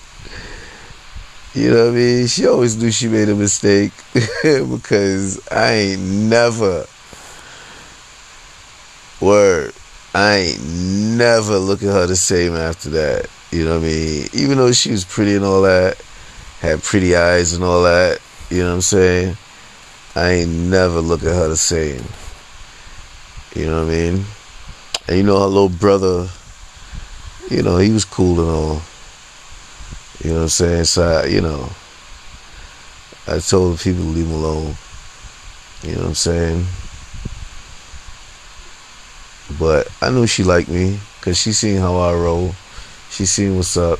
you 1.53 1.69
know 1.69 1.85
what 1.85 1.93
I 1.93 1.95
mean? 1.95 2.27
She 2.27 2.47
always 2.47 2.81
knew 2.81 2.91
she 2.91 3.07
made 3.07 3.29
a 3.29 3.35
mistake 3.35 3.91
because 4.43 5.39
I 5.49 5.71
ain't 5.73 6.01
never 6.01 6.85
word. 9.21 9.73
I 10.15 10.35
ain't 10.35 10.63
never 11.17 11.57
look 11.57 11.83
at 11.83 11.89
her 11.89 12.07
the 12.07 12.15
same 12.15 12.55
after 12.55 12.89
that. 12.91 13.27
You 13.51 13.65
know 13.65 13.79
what 13.79 13.85
I 13.85 13.87
mean? 13.87 14.27
Even 14.33 14.57
though 14.57 14.71
she 14.71 14.91
was 14.91 15.05
pretty 15.05 15.35
and 15.35 15.45
all 15.45 15.61
that, 15.61 16.01
had 16.59 16.81
pretty 16.81 17.15
eyes 17.15 17.53
and 17.53 17.63
all 17.63 17.83
that, 17.83 18.19
you 18.49 18.59
know 18.59 18.69
what 18.69 18.75
I'm 18.75 18.81
saying? 18.81 19.37
I 20.15 20.29
ain't 20.31 20.51
never 20.51 21.01
look 21.01 21.21
at 21.21 21.35
her 21.35 21.47
the 21.49 21.57
same. 21.57 22.03
You 23.55 23.67
know 23.67 23.85
what 23.85 23.91
I 23.91 23.95
mean? 23.95 24.25
And 25.07 25.17
you 25.17 25.23
know 25.23 25.39
her 25.39 25.45
little 25.45 25.69
brother, 25.69 26.29
you 27.49 27.61
know, 27.61 27.77
he 27.77 27.91
was 27.91 28.05
cool 28.05 28.39
and 28.39 28.49
all. 28.49 28.81
You 30.23 30.29
know 30.29 30.35
what 30.37 30.41
I'm 30.43 30.49
saying? 30.49 30.83
So, 30.85 31.25
you 31.25 31.41
know, 31.41 31.69
I 33.27 33.39
told 33.39 33.79
people 33.79 34.03
to 34.03 34.09
leave 34.09 34.25
him 34.27 34.33
alone. 34.33 34.75
You 35.83 35.95
know 35.95 36.01
what 36.01 36.07
I'm 36.07 36.15
saying? 36.15 36.65
But 39.59 39.87
I 40.01 40.09
knew 40.09 40.25
she 40.25 40.43
liked 40.43 40.69
me 40.69 40.99
because 41.19 41.37
she 41.37 41.51
seen 41.51 41.77
how 41.77 41.97
I 41.97 42.13
roll. 42.13 42.55
She 43.09 43.25
seen 43.25 43.57
what's 43.57 43.75
up. 43.75 43.99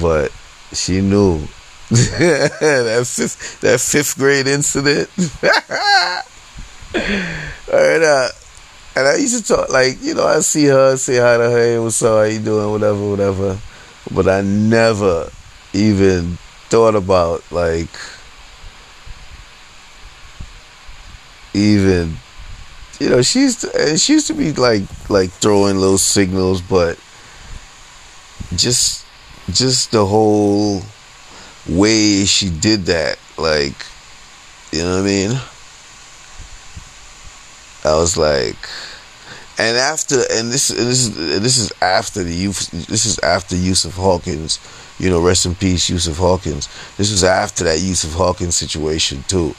But 0.00 0.32
she 0.72 1.00
knew 1.00 1.46
that 1.90 3.04
fifth 3.06 3.60
that 3.60 3.80
fifth 3.80 4.16
grade 4.16 4.46
incident. 4.46 5.08
Right, 7.72 8.02
uh, 8.02 8.28
and 8.96 9.08
I 9.08 9.16
used 9.16 9.46
to 9.46 9.54
talk 9.54 9.70
like 9.70 10.02
you 10.02 10.12
know 10.12 10.26
I 10.26 10.40
see 10.40 10.66
her, 10.66 10.96
say 10.98 11.16
hi 11.16 11.38
to 11.38 11.44
her, 11.44 11.56
hey, 11.56 11.78
what's 11.78 12.02
up, 12.02 12.18
how 12.18 12.22
you 12.24 12.38
doing, 12.38 12.70
whatever, 12.70 13.10
whatever. 13.10 13.58
But 14.14 14.28
I 14.28 14.42
never 14.42 15.30
even 15.72 16.38
thought 16.68 16.94
about 16.94 17.42
like 17.50 17.90
even 21.54 22.16
you 22.98 23.10
know 23.10 23.22
she 23.22 23.40
used 23.40 23.60
to, 23.62 23.96
she 23.98 24.14
used 24.14 24.26
to 24.26 24.34
be 24.34 24.52
like 24.52 24.82
like 25.08 25.30
throwing 25.30 25.76
little 25.76 25.98
signals, 25.98 26.60
but 26.60 26.98
just 28.56 29.04
just 29.50 29.90
the 29.92 30.06
whole 30.06 30.82
way 31.68 32.24
she 32.24 32.50
did 32.50 32.86
that, 32.86 33.18
like 33.38 33.74
you 34.72 34.82
know 34.82 34.96
what 34.96 35.02
I 35.02 35.06
mean. 35.06 35.40
I 37.84 37.96
was 37.96 38.16
like, 38.16 38.56
and 39.58 39.76
after, 39.76 40.16
and 40.30 40.50
this, 40.50 40.70
and 40.70 40.88
this 40.88 41.06
is 41.06 41.14
this 41.16 41.58
is 41.58 41.72
after 41.82 42.22
the 42.22 42.34
youth. 42.34 42.70
This 42.70 43.06
is 43.06 43.18
after 43.20 43.56
Yusuf 43.56 43.94
Hawkins. 43.94 44.58
You 44.98 45.10
know, 45.10 45.20
rest 45.20 45.46
in 45.46 45.54
peace, 45.54 45.88
Yusuf 45.90 46.16
Hawkins. 46.18 46.68
This 46.96 47.10
was 47.10 47.24
after 47.24 47.64
that 47.64 47.80
Yusuf 47.80 48.12
Hawkins 48.12 48.56
situation 48.56 49.24
too. 49.26 49.54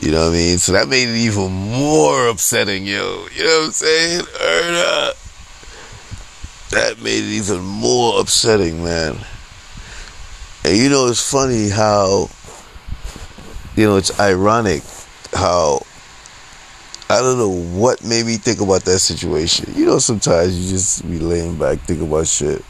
You 0.00 0.10
know 0.10 0.26
what 0.26 0.34
I 0.34 0.36
mean? 0.36 0.58
So 0.58 0.72
that 0.72 0.88
made 0.88 1.08
it 1.08 1.16
even 1.16 1.50
more 1.50 2.28
upsetting, 2.28 2.84
yo. 2.84 3.26
You 3.34 3.44
know 3.44 3.58
what 3.60 3.66
I'm 3.66 3.72
saying? 3.72 4.24
Erna. 4.40 5.12
That 6.70 7.00
made 7.02 7.22
it 7.22 7.36
even 7.36 7.60
more 7.60 8.20
upsetting, 8.20 8.82
man. 8.82 9.18
And 10.64 10.76
you 10.76 10.88
know, 10.88 11.08
it's 11.08 11.30
funny 11.30 11.68
how, 11.68 12.28
you 13.76 13.86
know, 13.86 13.96
it's 13.96 14.18
ironic 14.18 14.82
how, 15.32 15.82
I 17.14 17.20
don't 17.20 17.38
know 17.38 17.78
what 17.78 18.04
made 18.04 18.26
me 18.26 18.36
think 18.36 18.60
about 18.60 18.84
that 18.84 18.98
situation. 18.98 19.72
You 19.74 19.86
know, 19.86 19.98
sometimes 19.98 20.58
you 20.58 20.70
just 20.70 21.02
be 21.02 21.18
laying 21.18 21.56
back, 21.56 21.78
think 21.80 22.02
about 22.02 22.26
shit. 22.26 22.62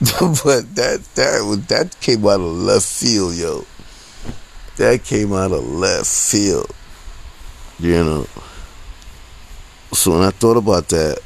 but 0.00 0.74
that, 0.74 1.02
that, 1.14 1.64
that 1.68 1.96
came 2.00 2.24
out 2.26 2.40
of 2.40 2.52
left 2.52 2.86
field, 2.86 3.34
yo 3.34 3.64
that 4.78 5.04
came 5.04 5.32
out 5.32 5.52
of 5.52 5.64
left 5.64 6.06
field. 6.06 6.70
You 7.78 8.04
know. 8.04 8.26
So 9.92 10.12
when 10.12 10.22
I 10.22 10.30
thought 10.30 10.56
about 10.56 10.88
that, 10.88 11.18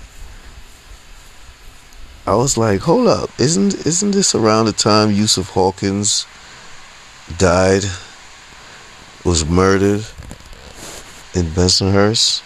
I 2.26 2.34
was 2.34 2.56
like, 2.56 2.80
hold 2.80 3.08
up, 3.08 3.30
isn't 3.38 3.86
isn't 3.86 4.10
this 4.10 4.34
around 4.34 4.66
the 4.66 4.72
time 4.72 5.12
Yusuf 5.12 5.50
Hawkins 5.50 6.26
died, 7.38 7.84
was 9.24 9.44
murdered 9.44 10.06
in 11.34 11.46
Bensonhurst? 11.46 12.42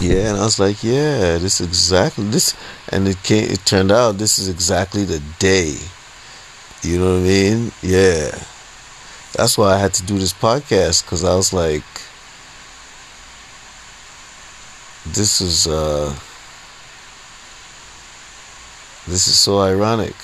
Yeah, 0.00 0.30
and 0.30 0.38
I 0.38 0.44
was 0.44 0.58
like, 0.58 0.82
yeah, 0.82 1.38
this 1.38 1.60
exactly 1.60 2.24
this 2.24 2.54
and 2.88 3.06
it 3.06 3.22
came 3.22 3.50
it 3.50 3.64
turned 3.64 3.92
out 3.92 4.18
this 4.18 4.38
is 4.38 4.48
exactly 4.48 5.04
the 5.04 5.22
day. 5.38 5.76
You 6.82 6.98
know 6.98 7.14
what 7.14 7.20
I 7.20 7.28
mean? 7.28 7.72
Yeah 7.82 8.36
that's 9.32 9.56
why 9.56 9.74
I 9.74 9.78
had 9.78 9.94
to 9.94 10.02
do 10.04 10.18
this 10.18 10.32
podcast 10.32 11.04
because 11.04 11.24
I 11.24 11.34
was 11.34 11.52
like, 11.52 11.84
this 15.06 15.40
is 15.40 15.66
uh, 15.66 16.14
this 19.06 19.26
is 19.26 19.38
so 19.38 19.60
ironic, 19.60 20.14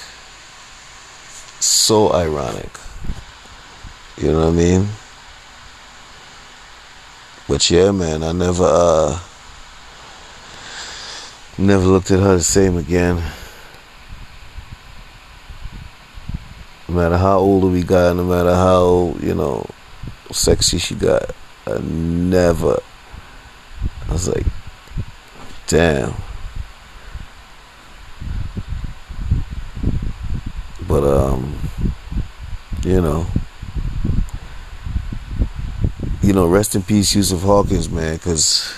so 1.60 2.12
ironic. 2.12 2.70
You 4.18 4.32
know 4.32 4.46
what 4.46 4.48
I 4.48 4.56
mean? 4.56 4.88
But 7.48 7.70
yeah, 7.70 7.92
man, 7.92 8.22
I 8.22 8.32
never 8.32 8.64
uh, 8.64 9.18
never 11.56 11.86
looked 11.86 12.10
at 12.10 12.20
her 12.20 12.36
the 12.36 12.42
same 12.42 12.76
again. 12.76 13.22
No 16.88 16.94
matter 16.94 17.16
how 17.16 17.38
old 17.38 17.72
we 17.72 17.82
got, 17.82 18.16
no 18.16 18.24
matter 18.24 18.54
how, 18.54 19.16
you 19.20 19.34
know, 19.34 19.66
sexy 20.30 20.76
she 20.76 20.94
got, 20.94 21.34
I 21.66 21.78
never. 21.78 22.82
I 24.08 24.12
was 24.12 24.28
like, 24.28 24.46
damn. 25.68 26.14
But, 30.86 31.04
um, 31.04 31.58
you 32.82 33.00
know, 33.00 33.26
you 36.28 36.34
know, 36.34 36.46
rest 36.46 36.74
in 36.74 36.82
peace, 36.82 37.14
Yusuf 37.14 37.40
Hawkins, 37.40 37.88
man, 37.88 38.16
because 38.16 38.70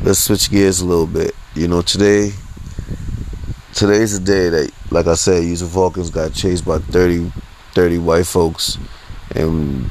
let's 0.00 0.20
switch 0.20 0.50
gears 0.50 0.80
a 0.80 0.86
little 0.86 1.06
bit. 1.06 1.36
You 1.54 1.68
know, 1.68 1.82
today, 1.82 2.30
today's 3.74 4.18
the 4.18 4.24
day 4.24 4.48
that 4.48 4.72
like 4.90 5.06
I 5.06 5.12
said, 5.12 5.44
Yusuf 5.44 5.70
Hawkins 5.74 6.08
got 6.08 6.32
chased 6.32 6.64
by 6.64 6.78
30, 6.78 7.30
30 7.74 7.98
white 7.98 8.26
folks, 8.26 8.78
and 9.34 9.90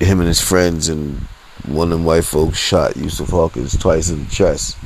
him 0.00 0.20
and 0.20 0.26
his 0.26 0.40
friends 0.40 0.88
and 0.88 1.18
one 1.66 1.92
of 1.92 1.98
them 1.98 2.06
white 2.06 2.24
folks 2.24 2.56
shot 2.56 2.96
Yusuf 2.96 3.28
Hawkins 3.28 3.76
twice 3.76 4.08
in 4.08 4.24
the 4.24 4.30
chest. 4.30 4.78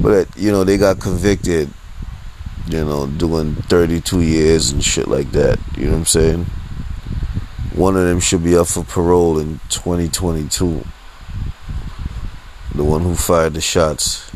But 0.00 0.34
you 0.34 0.50
know 0.50 0.64
they 0.64 0.78
got 0.78 0.98
convicted, 0.98 1.68
you 2.68 2.84
know, 2.86 3.06
doing 3.06 3.54
32 3.54 4.22
years 4.22 4.70
and 4.70 4.82
shit 4.82 5.08
like 5.08 5.30
that. 5.32 5.58
You 5.76 5.84
know 5.84 5.90
what 5.90 5.98
I'm 5.98 6.04
saying? 6.06 6.46
One 7.76 7.96
of 7.96 8.04
them 8.04 8.20
should 8.20 8.42
be 8.42 8.56
up 8.56 8.66
for 8.66 8.82
parole 8.82 9.38
in 9.38 9.60
2022. 9.68 10.84
The 12.74 12.84
one 12.84 13.02
who 13.02 13.14
fired 13.14 13.54
the 13.54 13.60
shots. 13.60 14.30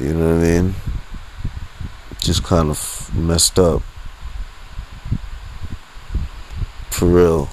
You 0.00 0.14
know 0.14 0.36
what 0.36 0.44
I 0.44 0.48
mean? 0.48 0.74
just 2.24 2.42
kind 2.42 2.70
of 2.70 3.10
messed 3.14 3.58
up. 3.58 3.82
For 6.90 7.06
real. 7.06 7.48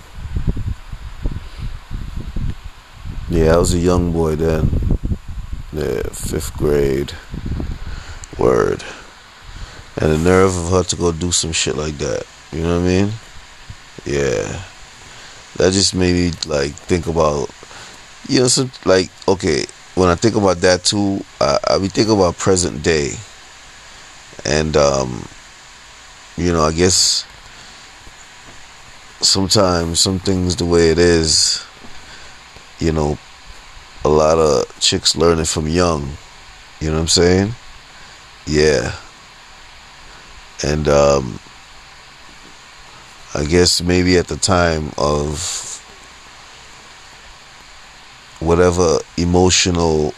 Yeah, 3.30 3.56
I 3.56 3.58
was 3.58 3.74
a 3.74 3.80
young 3.80 4.14
boy 4.14 4.36
then. 4.36 4.70
Yeah, 5.74 6.04
fifth 6.12 6.56
grade. 6.58 7.14
Word. 8.38 8.84
And 9.98 10.12
the 10.12 10.18
nerve 10.18 10.58
of 10.58 10.72
her 10.72 10.84
to 10.84 10.96
go 10.96 11.12
do 11.12 11.32
some 11.32 11.52
shit 11.52 11.76
like 11.76 11.98
that. 11.98 12.26
You 12.52 12.64
know 12.64 12.80
what 12.80 12.86
I 12.86 12.88
mean? 12.88 13.12
Yeah. 14.06 14.64
That 15.58 15.74
just 15.74 15.94
made 15.94 16.14
me 16.14 16.32
like 16.48 16.72
think 16.72 17.08
about 17.08 17.50
you 18.28 18.40
know 18.40 18.48
some 18.48 18.72
like 18.86 19.10
okay, 19.28 19.66
when 19.96 20.10
I 20.10 20.16
think 20.16 20.36
about 20.36 20.58
that 20.58 20.84
too, 20.84 21.24
I, 21.40 21.60
I 21.68 21.78
be 21.80 21.88
thinking 21.88 22.16
about 22.16 22.38
present 22.38 22.84
day 22.84 23.14
and 24.46 24.76
um, 24.78 25.28
you 26.38 26.52
know, 26.54 26.64
I 26.64 26.72
guess 26.72 27.26
sometimes 29.22 30.00
some 30.00 30.20
things 30.20 30.56
the 30.56 30.66
way 30.66 30.90
it 30.90 30.98
is, 30.98 31.64
you 32.80 32.92
know, 32.92 33.18
a 34.04 34.10
lot 34.10 34.38
of 34.38 34.66
chicks 34.80 35.16
learn 35.16 35.40
it 35.40 35.48
from 35.48 35.68
young. 35.68 36.12
You 36.80 36.88
know 36.88 36.96
what 36.96 37.02
I'm 37.02 37.08
saying? 37.08 37.54
Yeah. 38.48 38.96
And 40.64 40.88
um, 40.88 41.40
I 43.34 43.46
guess 43.46 43.82
maybe 43.82 44.18
at 44.18 44.28
the 44.28 44.36
time 44.36 44.92
of 44.98 45.78
whatever 48.40 48.98
emotional 49.18 50.14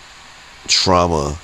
trauma 0.67 1.37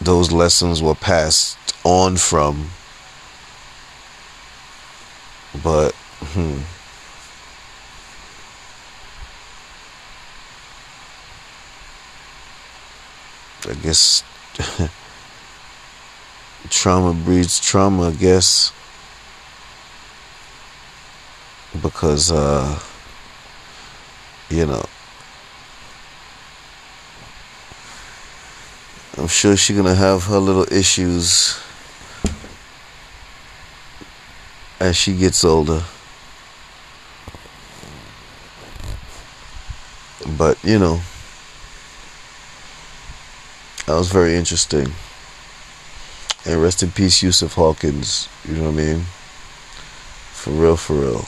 those 0.00 0.30
lessons 0.30 0.82
were 0.82 0.94
passed 0.94 1.58
on 1.84 2.16
from. 2.16 2.70
But 5.62 5.94
hmm. 5.94 6.60
I 13.68 13.74
guess 13.82 14.22
trauma 16.70 17.12
breeds 17.12 17.60
trauma, 17.60 18.08
I 18.08 18.12
guess. 18.12 18.72
Because, 21.80 22.30
uh, 22.30 22.78
you 24.48 24.66
know, 24.66 24.84
I'm 29.16 29.28
sure 29.28 29.56
she's 29.56 29.76
gonna 29.76 29.94
have 29.94 30.24
her 30.24 30.38
little 30.38 30.66
issues 30.72 31.58
as 34.80 34.96
she 34.96 35.14
gets 35.16 35.44
older. 35.44 35.82
But, 40.36 40.58
you 40.64 40.78
know, 40.78 41.00
that 43.86 43.94
was 43.94 44.08
very 44.10 44.36
interesting. 44.36 44.92
And 46.46 46.62
rest 46.62 46.82
in 46.82 46.90
peace, 46.90 47.22
Yusuf 47.22 47.54
Hawkins. 47.54 48.28
You 48.46 48.56
know 48.56 48.64
what 48.64 48.72
I 48.72 48.84
mean? 48.84 49.00
For 50.32 50.50
real, 50.50 50.76
for 50.76 50.94
real. 50.94 51.24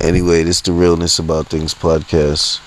Anyway, 0.00 0.42
this 0.42 0.60
the 0.60 0.72
Realness 0.72 1.18
About 1.18 1.46
Things 1.46 1.72
podcast. 1.72 2.60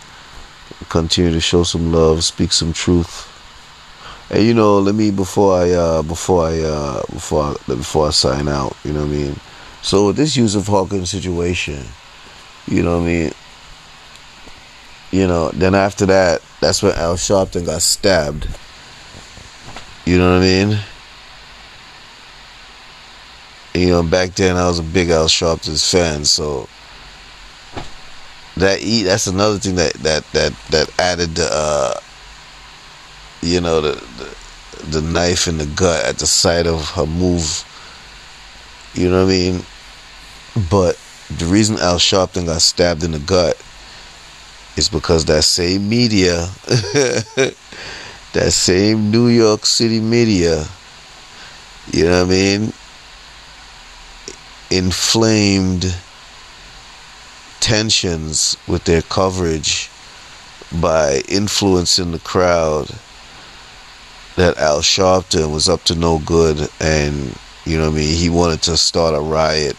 Continue 0.90 1.32
to 1.32 1.40
show 1.40 1.64
some 1.64 1.92
love, 1.92 2.24
speak 2.24 2.52
some 2.52 2.74
truth. 2.74 3.32
And 4.32 4.44
you 4.44 4.56
know, 4.56 4.80
let 4.80 4.96
me 4.96 5.12
before 5.12 5.56
I 5.58 5.72
uh 5.72 6.02
before 6.02 6.48
I 6.48 6.60
uh 6.62 7.04
before 7.12 7.44
I, 7.44 7.56
before 7.68 8.08
I 8.08 8.10
sign 8.10 8.48
out, 8.48 8.76
you 8.84 8.92
know 8.92 9.02
what 9.02 9.10
I 9.10 9.12
mean? 9.12 9.40
So 9.84 10.08
with 10.08 10.18
this 10.18 10.36
Yusuf 10.36 10.66
Hawkins 10.66 11.12
situation, 11.12 11.84
you 12.68 12.82
know 12.82 12.98
what 12.98 13.04
I 13.04 13.08
mean? 13.08 13.32
You 15.12 15.28
know, 15.28 15.52
then 15.52 15.76
after 15.76 16.08
that, 16.08 16.42
that's 16.62 16.82
when 16.82 16.94
Al 16.94 17.16
Sharpton 17.16 17.68
got 17.68 17.84
stabbed. 17.84 18.48
You 20.06 20.18
know 20.18 20.34
what 20.34 20.42
I 20.44 20.46
mean? 20.46 20.80
You 23.76 23.90
know, 23.90 24.04
back 24.04 24.36
then 24.36 24.56
I 24.56 24.68
was 24.68 24.80
a 24.80 24.84
big 24.84 25.10
Al 25.10 25.28
Sharpton's 25.28 25.90
fan, 25.90 26.24
so 26.26 26.70
that 28.56 28.80
that's 29.06 29.28
another 29.28 29.60
thing 29.60 29.76
that 29.76 29.94
that 29.96 30.24
that 30.32 30.54
that 30.70 30.90
added 31.00 31.36
the 31.36 31.48
uh 31.52 32.00
you 33.42 33.60
know 33.60 33.82
the, 33.82 33.92
the 34.18 34.36
the 34.86 35.02
knife 35.02 35.48
in 35.48 35.58
the 35.58 35.66
gut 35.66 36.06
at 36.06 36.18
the 36.20 36.26
sight 36.26 36.68
of 36.68 36.90
her 36.92 37.06
move. 37.06 37.66
You 38.94 39.10
know 39.10 39.26
what 39.26 39.34
I 39.34 39.36
mean? 39.36 39.66
But 40.70 40.98
the 41.30 41.46
reason 41.46 41.78
Al 41.80 41.98
Sharpton 41.98 42.46
got 42.46 42.62
stabbed 42.62 43.04
in 43.04 43.12
the 43.12 43.20
gut 43.20 43.62
is 44.78 44.88
because 44.88 45.26
that 45.26 45.44
same 45.44 45.90
media, 45.90 46.48
that 46.66 48.52
same 48.52 49.12
New 49.12 49.28
York 49.28 49.66
City 49.66 50.00
media, 50.00 50.66
you 51.92 52.06
know 52.06 52.24
what 52.24 52.28
I 52.28 52.30
mean, 52.30 52.74
inflamed 54.70 55.96
tensions 57.60 58.58
with 58.68 58.84
their 58.86 59.02
coverage 59.02 59.90
by 60.82 61.22
influencing 61.28 62.12
the 62.12 62.20
crowd 62.20 62.90
that 64.36 64.58
Al 64.58 64.82
Sharpton 64.82 65.54
was 65.54 65.70
up 65.70 65.84
to 65.86 65.96
no 65.96 66.20
good 66.20 66.70
and 66.80 67.36
you 67.66 67.78
know 67.78 67.86
what 67.86 67.94
I 67.94 67.98
mean 67.98 68.16
he 68.16 68.30
wanted 68.30 68.62
to 68.64 68.78
start 68.78 69.16
a 69.16 69.20
riot 69.20 69.78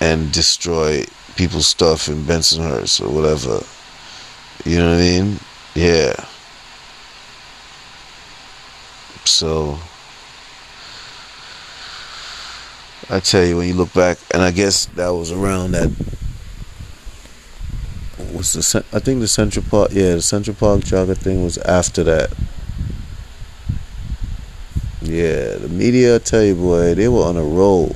and 0.00 0.30
destroy 0.32 1.04
people's 1.36 1.66
stuff 1.66 2.08
in 2.08 2.22
Bensonhurst 2.22 3.00
or 3.00 3.08
whatever. 3.08 3.60
You 4.64 4.78
know 4.78 4.90
what 4.90 4.96
I 4.96 5.00
mean? 5.00 5.40
Yeah. 5.74 6.14
So 9.24 9.78
I 13.10 13.20
tell 13.20 13.44
you, 13.44 13.58
when 13.58 13.68
you 13.68 13.74
look 13.74 13.92
back, 13.92 14.18
and 14.32 14.42
I 14.42 14.50
guess 14.50 14.86
that 14.86 15.08
was 15.08 15.30
around 15.30 15.72
that. 15.72 15.90
Was 18.32 18.54
the 18.54 18.84
I 18.92 18.98
think 18.98 19.20
the 19.20 19.28
Central 19.28 19.64
Park? 19.68 19.90
Yeah, 19.92 20.14
the 20.14 20.22
Central 20.22 20.56
Park 20.56 20.80
jogger 20.80 21.16
thing 21.16 21.44
was 21.44 21.58
after 21.58 22.02
that. 22.04 22.32
Yeah, 25.02 25.56
the 25.56 25.68
media, 25.68 26.16
I 26.16 26.18
tell 26.18 26.42
you, 26.42 26.54
boy, 26.54 26.94
they 26.94 27.08
were 27.08 27.24
on 27.24 27.36
a 27.36 27.44
roll. 27.44 27.94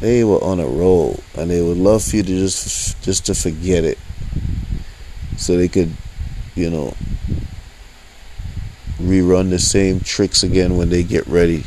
They 0.00 0.24
were 0.24 0.42
on 0.42 0.58
a 0.58 0.66
roll, 0.66 1.20
and 1.36 1.50
they 1.50 1.60
would 1.60 1.76
love 1.76 2.02
for 2.02 2.16
you 2.16 2.22
to 2.22 2.28
just 2.28 3.00
just 3.02 3.26
to 3.26 3.34
forget 3.34 3.84
it, 3.84 3.98
so 5.36 5.56
they 5.56 5.68
could, 5.68 5.94
you 6.54 6.70
know, 6.70 6.94
rerun 8.98 9.50
the 9.50 9.58
same 9.58 10.00
tricks 10.00 10.42
again 10.42 10.76
when 10.78 10.88
they 10.88 11.02
get 11.02 11.26
ready. 11.26 11.64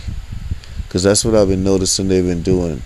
Because 0.88 1.04
that's 1.04 1.26
what 1.26 1.36
I've 1.36 1.50
been 1.50 1.64
noticing 1.64 2.08
they've 2.08 2.24
been 2.24 2.44
doing. 2.44 2.82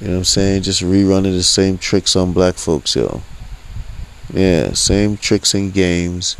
You 0.00 0.06
know 0.06 0.12
what 0.12 0.18
I'm 0.18 0.24
saying? 0.24 0.62
Just 0.62 0.82
rerunning 0.82 1.34
the 1.34 1.42
same 1.42 1.78
tricks 1.78 2.14
on 2.14 2.32
black 2.32 2.54
folks, 2.54 2.94
yo. 2.94 3.22
Yeah, 4.32 4.72
same 4.74 5.16
tricks 5.16 5.54
and 5.54 5.72
games. 5.72 6.36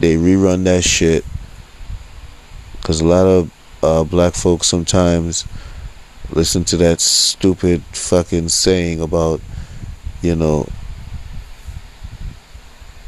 They 0.00 0.16
rerun 0.16 0.64
that 0.64 0.82
shit. 0.82 1.24
Because 2.72 3.00
a 3.00 3.04
lot 3.04 3.26
of 3.26 3.52
uh, 3.82 4.04
black 4.04 4.34
folks 4.34 4.66
sometimes 4.66 5.46
listen 6.30 6.64
to 6.64 6.76
that 6.78 7.00
stupid 7.00 7.82
fucking 7.92 8.48
saying 8.48 9.00
about, 9.00 9.40
you 10.22 10.34
know, 10.34 10.66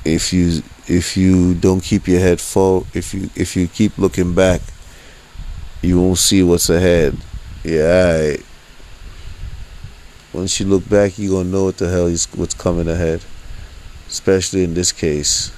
if 0.05 0.33
you 0.33 0.63
if 0.87 1.17
you 1.17 1.55
don't 1.55 1.83
keep 1.83 2.09
your 2.09 2.21
head 2.21 2.41
full, 2.41 2.87
if 2.95 3.13
you 3.13 3.31
if 3.35 3.57
you 3.57 3.69
keep 3.69 3.99
looking 3.99 4.35
back, 4.35 4.61
you 5.83 6.01
won't 6.01 6.19
see 6.19 6.43
what's 6.43 6.71
ahead. 6.71 7.17
Yeah, 7.65 8.29
right. 8.29 8.45
Once 10.33 10.61
you 10.61 10.67
look 10.67 10.89
back, 10.89 11.19
you're 11.19 11.39
gonna 11.39 11.49
know 11.49 11.65
what 11.65 11.79
the 11.79 11.89
hell 11.89 12.07
is 12.07 12.27
what's 12.35 12.55
coming 12.55 12.89
ahead. 12.89 13.25
Especially 14.09 14.65
in 14.65 14.75
this 14.75 14.93
case. 14.93 15.53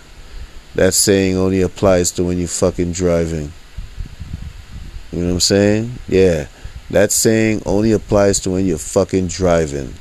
That 0.74 0.94
saying 0.94 1.36
only 1.36 1.60
applies 1.62 2.10
to 2.12 2.24
when 2.24 2.38
you're 2.38 2.48
fucking 2.48 2.92
driving. 2.92 3.52
You 5.12 5.20
know 5.20 5.26
what 5.26 5.32
I'm 5.34 5.40
saying? 5.40 5.92
Yeah. 6.08 6.46
That 6.90 7.12
saying 7.12 7.62
only 7.66 7.92
applies 7.92 8.40
to 8.40 8.50
when 8.50 8.66
you're 8.66 8.78
fucking 8.78 9.28
driving. 9.28 9.94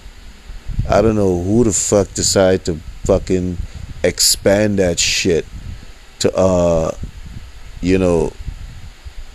I 0.89 1.01
don't 1.01 1.15
know 1.15 1.41
who 1.41 1.63
the 1.63 1.71
fuck 1.71 2.13
decided 2.13 2.65
to 2.65 2.75
fucking 3.05 3.57
expand 4.03 4.79
that 4.79 4.99
shit 4.99 5.45
to 6.19 6.33
uh 6.35 6.91
you 7.81 7.97
know 7.97 8.31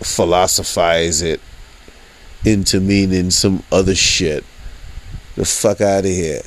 philosophize 0.01 1.21
it 1.21 1.41
into 2.45 2.79
meaning 2.79 3.31
some 3.31 3.63
other 3.71 3.95
shit. 3.95 4.43
The 5.35 5.45
fuck 5.45 5.81
out 5.81 6.05
of 6.05 6.11
here. 6.11 6.41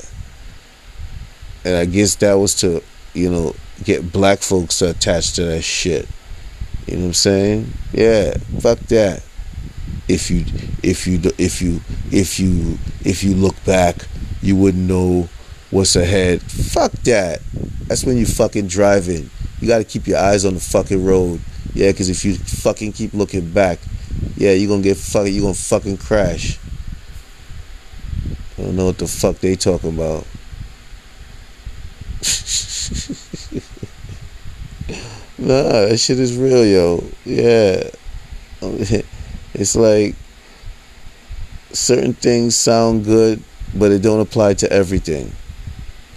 And 1.65 1.75
I 1.75 1.85
guess 1.85 2.15
that 2.15 2.33
was 2.33 2.55
to, 2.55 2.81
you 3.13 3.29
know, 3.29 3.55
get 3.83 4.11
black 4.11 4.39
folks 4.39 4.79
to 4.79 4.91
attach 4.91 5.33
to 5.33 5.43
that 5.45 5.61
shit. 5.63 6.07
You 6.87 6.95
know 6.95 7.01
what 7.01 7.07
I'm 7.07 7.13
saying? 7.13 7.73
Yeah, 7.91 8.37
fuck 8.59 8.79
that. 8.79 9.23
If 10.07 10.31
you 10.31 10.45
if 10.81 11.05
you 11.05 11.21
if 11.37 11.61
you 11.61 11.81
if 12.11 12.39
you 12.39 12.79
if 13.05 13.23
you 13.23 13.35
look 13.35 13.63
back, 13.63 14.07
you 14.41 14.55
wouldn't 14.55 14.87
know 14.87 15.29
what's 15.69 15.95
ahead. 15.95 16.41
Fuck 16.41 16.91
that. 17.03 17.41
That's 17.87 18.03
when 18.03 18.17
you 18.17 18.25
fucking 18.25 18.67
driving. 18.67 19.29
You 19.59 19.67
got 19.67 19.79
to 19.79 19.83
keep 19.83 20.07
your 20.07 20.17
eyes 20.17 20.45
on 20.45 20.55
the 20.55 20.59
fucking 20.59 21.05
road. 21.05 21.41
Yeah, 21.73 21.91
because 21.91 22.09
if 22.09 22.25
you 22.25 22.35
fucking 22.35 22.93
keep 22.93 23.13
looking 23.13 23.51
back, 23.51 23.79
yeah, 24.35 24.51
you're 24.51 24.69
gonna 24.69 24.81
get 24.81 24.97
fucking, 24.97 25.33
you're 25.33 25.43
gonna 25.43 25.53
fucking 25.53 25.97
crash. 25.97 26.57
I 28.57 28.63
don't 28.63 28.75
know 28.75 28.85
what 28.85 28.97
the 28.97 29.07
fuck 29.07 29.37
they 29.37 29.55
talking 29.55 29.95
about. 29.95 30.25
nah, 35.37 35.87
that 35.87 35.97
shit 35.97 36.19
is 36.19 36.35
real, 36.35 36.65
yo. 36.65 37.03
Yeah. 37.25 37.89
It's 39.53 39.75
like 39.75 40.15
certain 41.71 42.13
things 42.13 42.55
sound 42.55 43.03
good, 43.03 43.43
but 43.75 43.91
it 43.91 44.01
don't 44.01 44.21
apply 44.21 44.53
to 44.55 44.71
everything. 44.71 45.31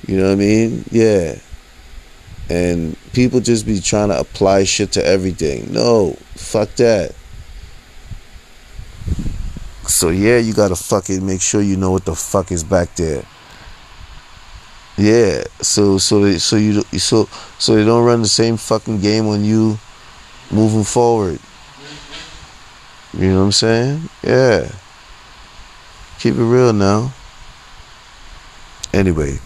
You 0.06 0.18
know 0.18 0.26
what 0.26 0.32
I 0.32 0.36
mean? 0.36 0.84
Yeah. 0.90 1.36
And 2.50 2.96
people 3.12 3.40
just 3.40 3.64
be 3.64 3.80
trying 3.80 4.08
to 4.08 4.18
apply 4.18 4.64
shit 4.64 4.92
to 4.92 5.06
everything. 5.06 5.72
No, 5.72 6.16
fuck 6.34 6.70
that. 6.76 7.14
So 9.86 10.10
yeah, 10.10 10.38
you 10.38 10.52
gotta 10.52 10.76
fucking 10.76 11.24
make 11.24 11.40
sure 11.40 11.60
you 11.60 11.76
know 11.76 11.90
what 11.90 12.04
the 12.04 12.14
fuck 12.14 12.52
is 12.52 12.64
back 12.64 12.94
there. 12.96 13.24
Yeah, 14.96 15.44
so 15.60 15.98
so 15.98 16.24
they, 16.24 16.38
so 16.38 16.56
you 16.56 16.82
so 16.98 17.28
so 17.58 17.74
they 17.74 17.84
don't 17.84 18.04
run 18.04 18.22
the 18.22 18.28
same 18.28 18.56
fucking 18.56 19.00
game 19.00 19.26
on 19.26 19.44
you 19.44 19.78
moving 20.50 20.84
forward. 20.84 21.40
You 23.14 23.28
know 23.28 23.40
what 23.40 23.44
I'm 23.46 23.52
saying? 23.52 24.08
Yeah. 24.22 24.70
Keep 26.18 26.36
it 26.36 26.44
real 26.44 26.72
now. 26.72 27.12
Anyway, 28.94 29.38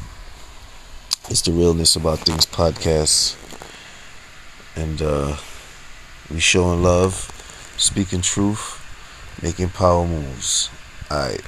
It's 1.29 1.43
the 1.43 1.51
Realness 1.51 1.97
About 1.97 2.21
Things 2.21 2.47
podcast. 2.47 3.35
And 4.77 5.03
uh, 5.03 5.37
we 6.33 6.39
showing 6.39 6.85
love, 6.85 7.15
speaking 7.77 8.21
truth, 8.21 8.81
making 9.43 9.71
power 9.71 10.07
moves. 10.07 10.71
Alright. 11.11 11.43